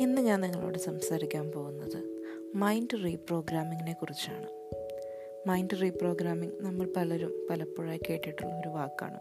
[0.00, 2.22] ഇന്ന് ഞാൻ നിങ്ങളോട് സംസാരിക്കാൻ പോകുന്നത്
[2.54, 4.46] മൈൻഡ് റീപ്രോഗ്രാമിങ്ങിനെ കുറിച്ചാണ്.
[5.48, 9.20] മൈൻഡ് റീപ്രോഗ്രാമിംഗ് നമ്മൾ പലരും പലപ്പോഴായി കേട്ടിട്ടുള്ള ഒരു വാക്കാണ്.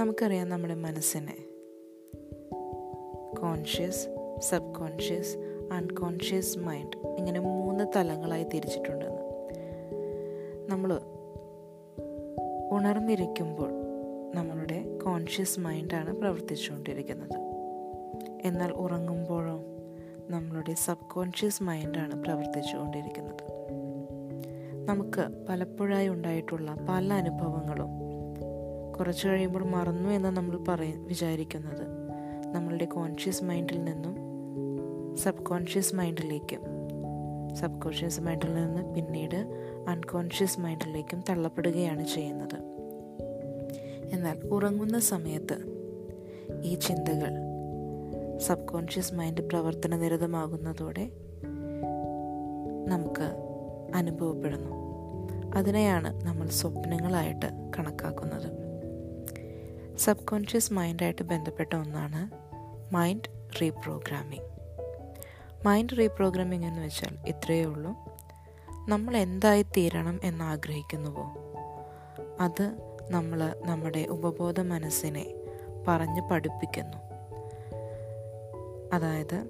[0.00, 1.36] നമുക്കറിയാം നമ്മുടെ മനസ്സിനെ
[3.40, 4.08] conscious
[4.38, 5.36] subconscious
[5.72, 9.22] unconscious mind ഇങ്ങനെ മൂന്ന് തലങ്ങളായി തിരിച്ചിട്ടുണ്ടെന്ന്.
[10.70, 11.00] നമ്മൾ
[12.72, 13.70] ഉണർന്നിരിക്കുമ്പോൾ
[14.34, 17.51] നമ്മളുടെ കോൺഷ്യസ് മൈൻഡാണ് പ്രവർത്തിച്ചുകൊണ്ടിരിക്കുന്നത്.
[18.44, 19.64] എന്നാൽ ഉറങ്ങുമ്പോഴോ
[20.30, 23.62] നമ്മളുടെ സബ് കോൺഷ്യസ് മൈൻഡാണ് പ്രവർത്തിച്ചു കൊണ്ടിരിക്കുന്നത്
[24.84, 27.88] നമുക്ക് പലപ്പോഴായി ഉണ്ടായിട്ടുള്ള പല അനുഭവങ്ങളും
[28.98, 31.82] കുറച്ച് കഴിയുമ്പോൾ മറന്നു എന്ന് നമ്മൾ പറയും വിചാരിക്കുന്നത്
[32.52, 34.16] നമ്മളുടെ കോൺഷ്യസ് മൈൻഡിൽ നിന്നും
[35.16, 36.60] സബ് കോൺഷ്യസ് മൈൻഡിലേക്കും
[37.54, 39.36] സബ് കോൺഷ്യസ് മൈൻഡിൽ നിന്ന് പിന്നീട്
[39.88, 42.56] അൺകോൺഷ്യസ് മൈൻഡിലേക്കും തള്ളപ്പെടുകയാണ് ചെയ്യുന്നത്.
[44.12, 45.56] എന്നാൽ ഉറങ്ങുന്ന സമയത്ത്
[46.64, 47.51] ഈ ചിന്തകൾ
[48.38, 51.10] സബ് കോൺഷ്യസ് മൈൻഡ് പ്രവർത്തന നിരതമാകുന്നതോടെ
[52.88, 53.36] നമുക്ക്
[53.94, 54.70] അനുഭവപ്പെടുന്നു.
[55.56, 58.52] അതിനെയാണ് നമ്മൾ സ്വപ്നങ്ങളായിട്ട് കണക്കാക്കുന്നത്.
[59.98, 62.30] സബ് കോൺഷ്യസ് മൈൻഡായിട്ട് ബന്ധപ്പെട്ട ഒന്നാണ്
[62.94, 64.52] മൈൻഡ് റീപ്രോഗ്രാമിംഗ്.
[65.66, 67.90] മൈൻഡ് റീപ്രോഗ്രാമിംഗ് എന്ന് വെച്ചാൽ ഇത്രയേ ഉള്ളൂ.
[68.88, 71.32] നമ്മൾ എന്തായി തീരണം എന്ന് ആഗ്രഹിക്കുന്നുവോ
[72.40, 72.76] അത്
[73.10, 75.34] നമ്മൾ നമ്മുടെ ഉപബോധ മനസ്സിനെ
[75.88, 77.01] പറഞ്ഞ് പഠിപ്പിക്കുന്നു.
[78.92, 79.46] അതായത്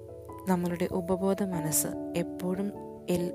[0.47, 2.71] നമ്മളുടെ ഉപബോധ മനസ്സ് എപ്പോഴും
[3.09, 3.33] എൽ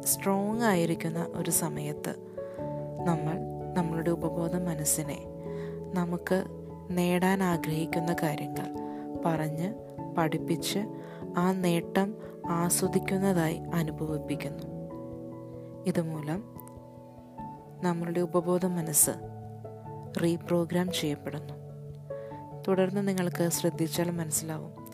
[0.00, 2.14] സ്ട്രോങ് ആയിരിക്കുന്ന ഒരു സമയത്ത്
[3.04, 3.36] നമ്മൾ
[3.76, 5.24] നമ്മളുടെ ഉപബോധ മനസ്സിനെ
[5.94, 6.44] നമുക്ക്
[6.90, 8.66] നേടാൻ ആഗ്രഹിക്കുന്ന കാര്യങ്ങൾ
[9.26, 9.74] പറഞ്ഞ്
[10.18, 10.78] പഠിപ്പിച്ച്
[11.36, 12.14] ആ നേട്ടം
[12.46, 14.62] ആസ്വദിക്കുന്നതായി അനുഭവിപ്പിക്കുന്നു.
[15.86, 16.44] ഇതുമൂലം
[17.82, 19.10] നമ്മളുടെ ഉപബോധ മനസ്സ്
[20.22, 21.54] റീപ്രോഗ്രാം ചെയ്യപ്പെടുന്നു.
[22.68, 24.85] തുടർന്ന് നിങ്ങൾക്ക് ശ്രദ്ധിച്ചാൽ മനസ്സിലാവും.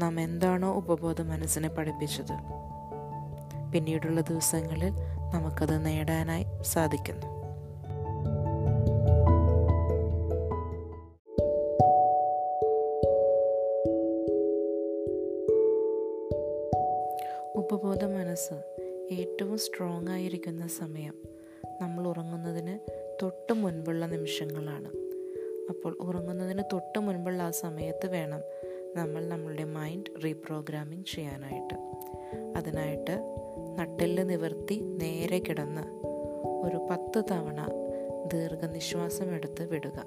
[0.00, 2.34] നാം എന്താണോ ഉപബോധ മനസ്സിനെ പഠിപ്പിച്ചത്.
[3.72, 4.92] പിന്നീടുള്ള ദിവസങ്ങളിൽ
[5.34, 7.26] നമുക്കത് നേടാനായി സാധിക്കുന്നു.
[17.56, 18.54] ഉപബോധ മനസ്സ്
[19.12, 21.14] ഏറ്റവും സ്ട്രോങ് ആയിരിക്കുന്ന സമയം
[21.80, 22.74] നമ്മൾ ഉറങ്ങുന്നതിന്
[23.22, 24.88] തൊട്ട് മുൻപുള്ള നിമിഷങ്ങളാണ്.
[25.70, 28.42] അപ്പോൾ ഉറങ്ങുന്നതിന് തൊട്ട് മുൻപുള്ള ആ സമയത്ത് വേണം
[28.96, 31.74] നമ്മൾ നമ്മളുടെ മൈൻഡ് റീപ്രോഗ്രാമിംഗ് ചെയ്യാനായിട്ട്.
[32.56, 33.36] അതിനായിട്ട്
[33.78, 35.80] നട്ടെല്ല് നിവർത്തി നേരെ കിടന്ന്
[36.62, 37.66] ഒരു പത്ത് തവണ
[38.32, 40.04] ദീർഘനിശ്വാസം എടുത്ത് വിടുക.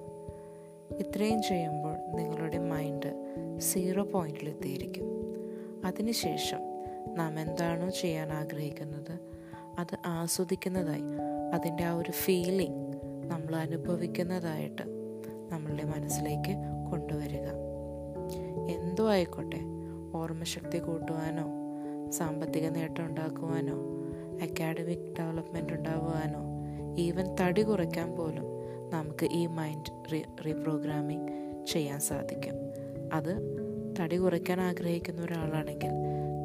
[0.91, 3.11] ഇത്രയും ചെയ്യുമ്പോൾ നിങ്ങളുടെ മൈൻഡ്
[3.59, 5.05] സീറോ പോയിന്റിലെത്തിയിരിക്കും
[5.85, 6.59] അതിനുശേഷം
[7.15, 9.19] നാം എന്താണോ ചെയ്യാൻ ആഗ്രഹിക്കുന്നത്
[9.79, 11.03] അത് ആസ്വദിക്കുന്നതായി
[11.53, 14.83] അതിന്റെ ആ ഒരു ഫീലിംഗ് നമ്മൾ അനുഭവിക്കുന്നതായിട്ട്
[15.49, 16.55] നമ്മളുടെ മനസ്സിലേക്ക്
[16.91, 17.72] കൊണ്ടുവരിക.
[18.69, 19.59] എന്തോ ആയിക്കോട്ടെ.
[20.15, 21.63] ഓർമ്മശക്തി കൂട്ടുവാനോ
[22.09, 23.75] സാമ്പത്തിക നേട്ടം ഉണ്ടാക്കുവാനോ
[24.41, 26.53] അക്കാഡമിക് ഡെവലപ്മെന്റ് ഉണ്ടാകുവാനോ
[26.97, 28.43] ഈവൻ തടി കുറയ്ക്കാൻ പോലും
[28.89, 31.31] നമുക്ക് ഈ മൈൻഡ് റീ റീപ്രോഗ്രാമിംഗ്
[31.65, 32.53] ചെയ്യാൻ സാധിക്കും.
[33.13, 33.37] അത്
[33.99, 35.89] തടി കുറയ്ക്കാൻ ആഗ്രഹിക്കുന്ന ഒരാളാണെങ്കിൽ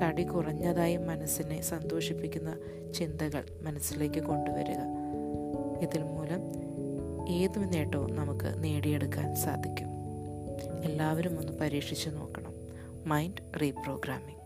[0.03, 2.57] തടി കുറഞ്ഞതായി മനസ്സിനെ സന്തോഷിപ്പിക്കുന്ന
[2.95, 4.79] ചിന്തകൾ മനസ്സിലേക്ക് കൊണ്ടുവരിക.
[5.81, 6.41] ഇതിൽ മൂലം
[7.29, 9.98] ഏത് നേട്ടവും നമുക്ക് നേടിയെടുക്കാൻ സാധിക്കും.
[10.85, 12.55] എല്ലാവരും ഒന്ന് പരീക്ഷിച്ച് നോക്കണം.
[13.07, 14.38] Mind reprogramming